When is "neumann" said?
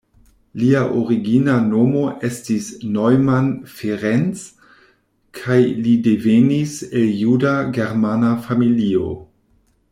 2.95-3.51